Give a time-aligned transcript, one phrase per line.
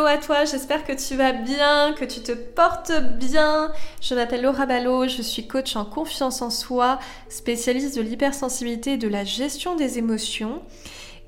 [0.00, 3.70] Hello à toi, j'espère que tu vas bien, que tu te portes bien.
[4.00, 8.96] Je m'appelle Laura Ballot, je suis coach en confiance en soi, spécialiste de l'hypersensibilité et
[8.96, 10.62] de la gestion des émotions.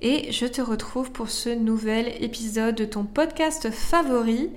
[0.01, 4.49] Et je te retrouve pour ce nouvel épisode de ton podcast favori.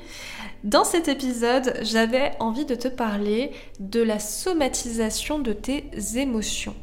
[0.63, 3.52] Dans cet épisode, j'avais envie de te parler
[3.82, 6.75] de la somatisation de tes émotions.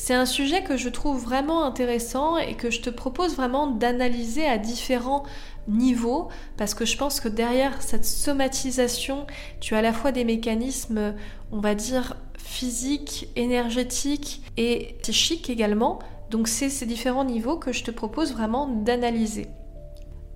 [0.00, 4.46] C'est un sujet que je trouve vraiment intéressant et que je te propose vraiment d'analyser
[4.46, 5.24] à différents
[5.66, 9.26] niveaux parce que je pense que derrière cette somatisation,
[9.58, 11.14] tu as à la fois des mécanismes,
[11.50, 15.98] on va dire, physiques, énergétiques et psychiques également.
[16.30, 19.48] Donc c'est ces différents niveaux que je te propose vraiment d'analyser.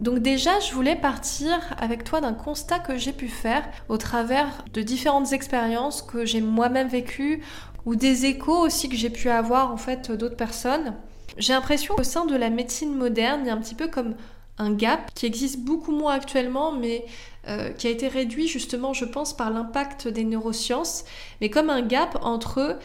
[0.01, 4.65] Donc déjà, je voulais partir avec toi d'un constat que j'ai pu faire au travers
[4.73, 7.45] de différentes expériences que j'ai moi-même vécues
[7.87, 10.95] ou des échos aussi que j'ai pu avoir en fait d'autres personnes.
[11.39, 14.15] J'ai l'impression qu'au sein de la médecine moderne, il y a un petit peu comme
[14.59, 17.05] un gap qui existe beaucoup moins actuellement, mais
[17.49, 21.05] euh, qui a été réduit justement, je pense, par l'impact des neurosciences,
[21.41, 22.79] mais comme un gap entre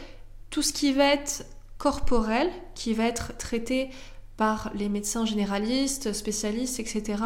[0.50, 1.44] tout ce qui va être
[1.76, 3.90] corporel, qui va être traité
[4.36, 7.22] par les médecins généralistes, spécialistes, etc.,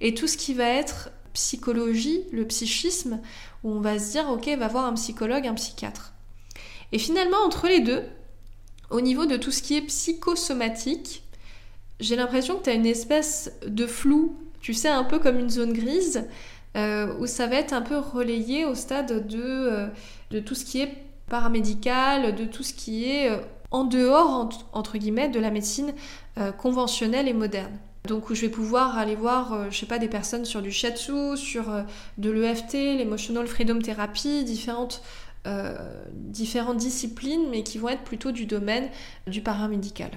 [0.00, 3.20] et tout ce qui va être psychologie, le psychisme,
[3.62, 6.14] où on va se dire, ok, va voir un psychologue, un psychiatre.
[6.92, 8.02] Et finalement, entre les deux,
[8.90, 11.22] au niveau de tout ce qui est psychosomatique,
[12.00, 15.50] j'ai l'impression que tu as une espèce de flou, tu sais, un peu comme une
[15.50, 16.24] zone grise,
[16.76, 19.88] euh, où ça va être un peu relayé au stade de, euh,
[20.30, 20.92] de tout ce qui est
[21.28, 23.38] paramédical, de tout ce qui est euh,
[23.70, 25.92] en dehors, entre guillemets, de la médecine
[26.58, 27.72] conventionnelle et moderne.
[28.06, 31.36] Donc où je vais pouvoir aller voir, je sais pas, des personnes sur du shiatsu,
[31.36, 31.64] sur
[32.18, 35.02] de l'EFT, l'emotional freedom therapy, différentes
[36.12, 38.88] différentes disciplines, mais qui vont être plutôt du domaine
[39.26, 40.10] du paramédical.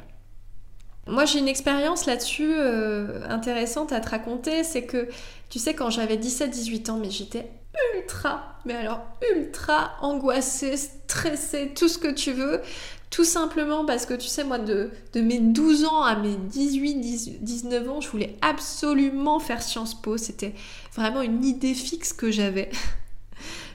[1.10, 4.64] Moi, j'ai une expérience là-dessus euh, intéressante à te raconter.
[4.64, 5.10] C'est que,
[5.50, 7.50] tu sais, quand j'avais 17-18 ans, mais j'étais
[7.96, 9.02] ultra, mais alors
[9.36, 12.62] ultra angoissée, stressée, tout ce que tu veux.
[13.10, 18.02] Tout simplement parce que, tu sais, moi, de mes 12 ans à mes 18-19 ans,
[18.02, 20.16] je voulais absolument faire Sciences Po.
[20.18, 20.54] C'était
[20.94, 22.70] vraiment une idée fixe que j'avais.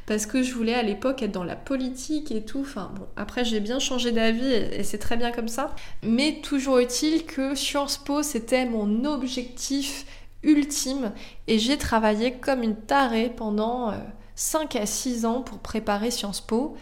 [0.07, 2.61] Parce que je voulais à l'époque être dans la politique et tout.
[2.61, 5.75] Enfin bon, après j'ai bien changé d'avis et, c'est très bien comme ça.
[6.03, 10.07] Mais toujours est-il que Sciences Po c'était mon objectif
[10.43, 11.13] ultime
[11.47, 13.93] et j'ai travaillé comme une tarée pendant
[14.35, 16.77] 5 euh, à 6 ans pour préparer Sciences Po.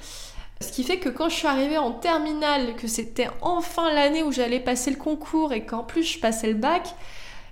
[0.60, 4.30] Ce qui fait que quand je suis arrivée en terminale, que c'était enfin l'année où
[4.30, 6.94] j'allais passer le concours et qu'en plus je passais le bac,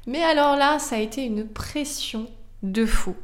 [0.07, 2.29] mais alors là, ça a été une pression
[2.63, 3.15] de fou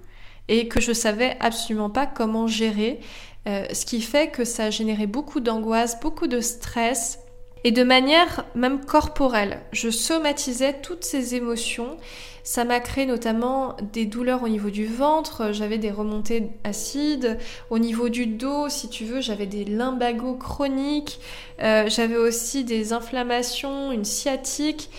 [0.48, 3.00] et que je savais absolument pas comment gérer,
[3.46, 7.20] euh, ce qui fait que ça a généré beaucoup d'angoisse, beaucoup de stress
[7.64, 9.60] et de manière même corporelle.
[9.72, 11.96] Je somatisais toutes ces émotions.
[12.44, 17.38] Ça m'a créé notamment des douleurs au niveau du ventre, j'avais des remontées acides,
[17.70, 21.18] au niveau du dos, si tu veux, j'avais des limbagos chroniques,
[21.60, 24.90] euh, j'avais aussi des inflammations, une sciatique.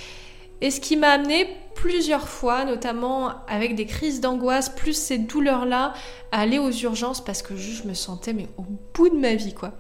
[0.61, 5.93] Et ce qui m'a amené plusieurs fois, notamment avec des crises d'angoisse, plus ces douleurs-là,
[6.31, 8.63] à aller aux urgences parce que je me sentais mais au
[8.93, 9.73] bout de ma vie quoi.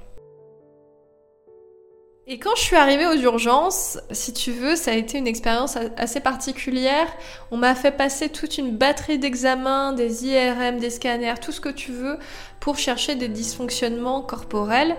[2.29, 5.77] Et quand je suis arrivée aux urgences, si tu veux, ça a été une expérience
[5.95, 7.07] assez particulière.
[7.51, 11.69] On m'a fait passer toute une batterie d'examens, des IRM, des scanners, tout ce que
[11.69, 12.19] tu veux,
[12.59, 14.97] pour chercher des dysfonctionnements corporels.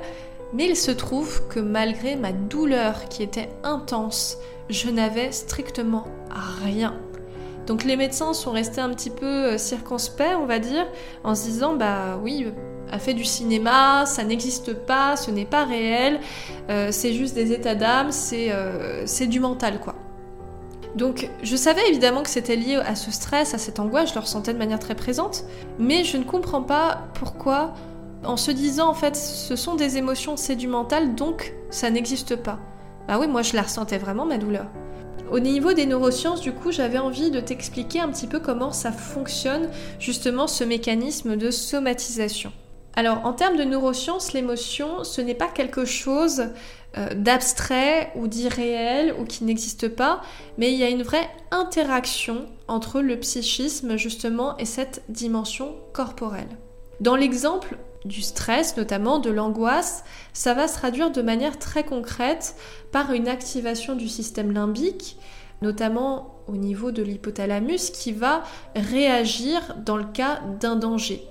[0.52, 4.38] Mais il se trouve que malgré ma douleur qui était intense,
[4.70, 6.06] je n'avais strictement
[6.62, 6.94] rien.
[7.66, 10.86] Donc les médecins sont restés un petit peu euh, circonspects, on va dire,
[11.22, 12.46] en se disant bah oui,
[12.90, 16.20] a fait du cinéma, ça n'existe pas, ce n'est pas réel,
[16.70, 19.94] euh, c'est juste des états d'âme, euh, c'est du mental quoi.
[20.96, 24.20] Donc je savais évidemment que c'était lié à ce stress, à cette angoisse, je le
[24.20, 25.44] ressentais de manière très présente,
[25.78, 27.74] mais je ne comprends pas pourquoi
[28.24, 30.56] en se disant en fait ce sont des émotions, c'est
[31.16, 32.58] donc ça n'existe pas.
[33.06, 34.66] Bah oui, moi je la ressentais vraiment, ma douleur.
[35.30, 38.92] Au niveau des neurosciences, du coup, j'avais envie de t'expliquer un petit peu comment ça
[38.92, 42.50] fonctionne, justement, ce mécanisme de somatisation.
[42.94, 46.46] Alors, en termes de neurosciences, l'émotion, ce n'est pas quelque chose
[46.96, 50.22] euh, d'abstrait ou d'irréel ou qui n'existe pas,
[50.56, 56.56] mais il y a une vraie interaction entre le psychisme, justement, et cette dimension corporelle.
[57.00, 62.54] Dans l'exemple du stress, notamment de l'angoisse, ça va se traduire de manière très concrète
[62.92, 65.16] par une activation du système limbique,
[65.62, 68.42] notamment au niveau de l'hypothalamus, qui va
[68.74, 71.22] réagir dans le cas d'un danger.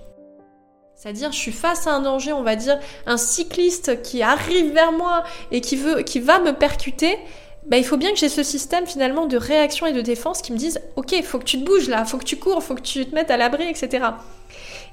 [0.95, 4.91] C'est-à-dire, je suis face à un danger, on va dire, un cycliste qui arrive vers
[4.91, 7.17] moi et qui, veut, qui va me percuter,
[7.67, 10.53] bah, il faut bien que j'ai ce système finalement de réaction et de défense qui
[10.53, 12.81] me dise ok, faut que tu te bouges là, faut que tu cours, faut que
[12.81, 14.05] tu te mettes à l'abri, etc.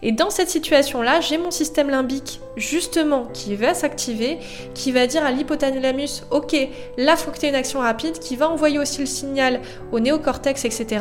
[0.07, 4.39] Et dans cette situation-là, j'ai mon système limbique justement qui va s'activer,
[4.75, 6.55] qui va dire à l'hypothalamus ok,
[6.99, 9.61] là faut que tu aies une action rapide, qui va envoyer aussi le signal
[9.91, 11.01] au néocortex, etc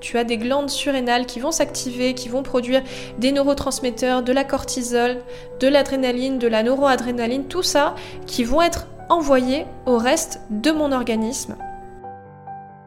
[0.00, 2.82] tu as des glandes surrénales qui vont s'activer, qui vont produire
[3.18, 5.18] des neurotransmetteurs, de la cortisol,
[5.60, 7.94] de l'adrénaline, de la neuroadrénaline, tout ça
[8.26, 11.56] qui vont être envoyés au reste de mon organisme.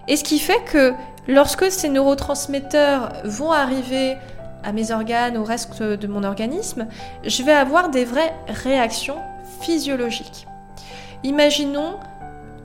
[0.07, 0.93] Et ce qui fait que
[1.27, 4.17] lorsque ces neurotransmetteurs vont arriver
[4.65, 6.87] à mes organes, au reste de mon organisme,
[7.23, 9.17] je vais avoir des vraies réactions
[9.61, 10.47] physiologiques.
[11.23, 11.99] Imaginons,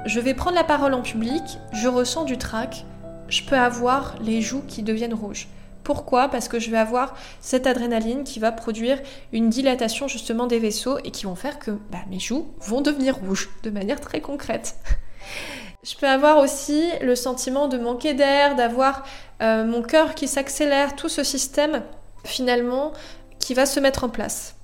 [0.07, 1.43] je vais prendre la parole en public,
[1.73, 2.85] je ressens du trac,
[3.29, 5.49] je peux avoir les joues qui deviennent rouges.
[5.85, 6.29] Pourquoi?
[6.29, 8.99] Parce que je vais avoir cette adrénaline qui va produire
[9.33, 13.17] une dilatation justement des vaisseaux et qui vont faire que bah, mes joues vont devenir
[13.17, 14.77] rouges de manière très concrète.
[15.83, 19.05] Je peux avoir aussi le sentiment de manquer d'air, d'avoir
[19.41, 21.83] euh, mon cœur qui s'accélère, tout ce système
[22.25, 22.93] finalement
[23.39, 24.57] qui va se mettre en place.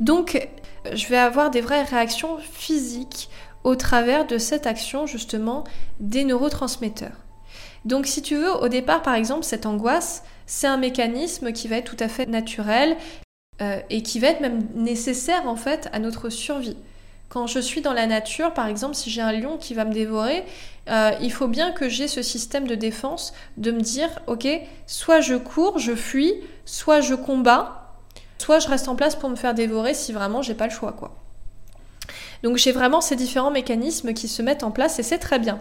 [0.00, 0.48] Donc
[0.92, 3.28] je vais avoir des vraies réactions physiques
[3.62, 5.64] au travers de cette action justement
[6.00, 7.16] des neurotransmetteurs.
[7.84, 11.76] Donc si tu veux, au départ par exemple, cette angoisse, c'est un mécanisme qui va
[11.76, 12.96] être tout à fait naturel
[13.62, 16.76] euh, et qui va être même nécessaire en fait à notre survie.
[17.30, 19.92] Quand je suis dans la nature, par exemple, si j'ai un lion qui va me
[19.92, 20.44] dévorer,
[20.88, 24.48] euh, il faut bien que j'ai ce système de défense de me dire, ok,
[24.88, 26.34] soit je cours, je fuis,
[26.64, 27.94] soit je combats,
[28.38, 30.96] soit je reste en place pour me faire dévorer si vraiment j'ai pas le choix.
[32.42, 35.60] Donc j'ai vraiment ces différents mécanismes qui se mettent en place et c'est très bien.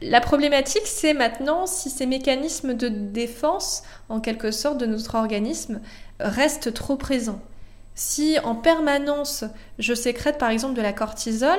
[0.00, 5.80] La problématique, c'est maintenant si ces mécanismes de défense, en quelque sorte, de notre organisme,
[6.20, 7.40] restent trop présents.
[7.98, 9.42] Si en permanence
[9.80, 11.58] je sécrète par exemple de la cortisol,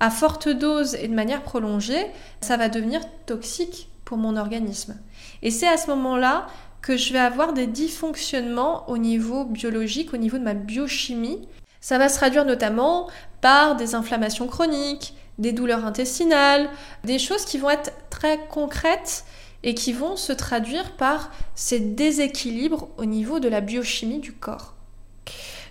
[0.00, 2.08] à forte dose et de manière prolongée,
[2.40, 4.98] ça va devenir toxique pour mon organisme.
[5.42, 6.48] Et c'est à ce moment-là
[6.82, 11.46] que je vais avoir des dysfonctionnements au niveau biologique, au niveau de ma biochimie.
[11.80, 13.06] Ça va se traduire notamment
[13.40, 16.68] par des inflammations chroniques, des douleurs intestinales,
[17.04, 19.24] des choses qui vont être très concrètes
[19.62, 24.74] et qui vont se traduire par ces déséquilibres au niveau de la biochimie du corps.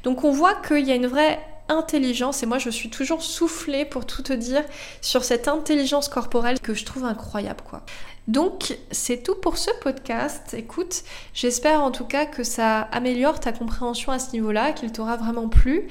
[0.05, 3.85] Donc on voit qu'il y a une vraie intelligence, et moi je suis toujours soufflée
[3.85, 4.63] pour tout te dire
[5.01, 7.81] sur cette intelligence corporelle que je trouve incroyable quoi.
[8.27, 10.53] Donc c'est tout pour ce podcast.
[10.53, 11.03] Écoute,
[11.33, 15.49] j'espère en tout cas que ça améliore ta compréhension à ce niveau-là, qu'il t'aura vraiment
[15.49, 15.87] plu.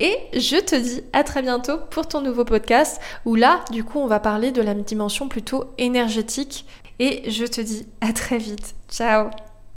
[0.00, 3.98] Et je te dis à très bientôt pour ton nouveau podcast où là, du coup,
[3.98, 6.64] on va parler de la dimension plutôt énergétique.
[6.98, 8.74] Et je te dis à très vite.
[8.90, 9.30] Ciao